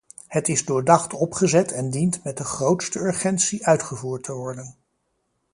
Het 0.27 0.47
is 0.47 0.65
doordacht 0.65 1.13
opgezet 1.13 1.71
en 1.71 1.89
dient 1.89 2.23
met 2.23 2.37
de 2.37 2.43
grootste 2.43 2.99
urgentie 2.99 3.65
uitgevoerd 3.65 4.23
te 4.23 4.33
worden. 4.33 4.75